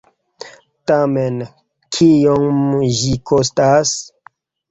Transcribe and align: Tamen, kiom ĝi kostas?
Tamen, 0.91 1.35
kiom 1.97 2.57
ĝi 3.01 3.13
kostas? 3.33 3.95